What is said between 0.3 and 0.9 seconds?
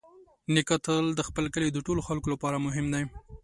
نیکه